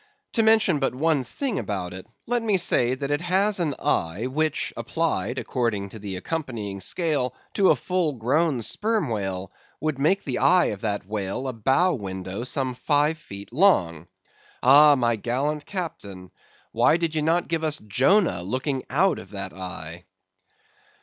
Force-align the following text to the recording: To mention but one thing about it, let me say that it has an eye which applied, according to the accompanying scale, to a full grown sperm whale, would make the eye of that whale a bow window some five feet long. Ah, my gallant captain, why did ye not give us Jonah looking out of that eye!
To 0.33 0.41
mention 0.41 0.79
but 0.79 0.95
one 0.95 1.23
thing 1.23 1.59
about 1.59 1.93
it, 1.93 2.07
let 2.25 2.41
me 2.41 2.57
say 2.57 2.95
that 2.95 3.11
it 3.11 3.21
has 3.21 3.59
an 3.59 3.75
eye 3.77 4.25
which 4.25 4.73
applied, 4.75 5.37
according 5.37 5.89
to 5.89 5.99
the 5.99 6.15
accompanying 6.15 6.81
scale, 6.81 7.35
to 7.53 7.69
a 7.69 7.75
full 7.75 8.13
grown 8.13 8.63
sperm 8.63 9.09
whale, 9.09 9.51
would 9.79 9.99
make 9.99 10.23
the 10.23 10.39
eye 10.39 10.65
of 10.73 10.81
that 10.81 11.05
whale 11.05 11.47
a 11.47 11.53
bow 11.53 11.93
window 11.93 12.43
some 12.43 12.73
five 12.73 13.19
feet 13.19 13.53
long. 13.53 14.07
Ah, 14.63 14.95
my 14.95 15.17
gallant 15.17 15.67
captain, 15.67 16.31
why 16.71 16.97
did 16.97 17.13
ye 17.13 17.21
not 17.21 17.47
give 17.47 17.63
us 17.63 17.77
Jonah 17.77 18.41
looking 18.41 18.83
out 18.89 19.19
of 19.19 19.29
that 19.29 19.53
eye! 19.53 20.05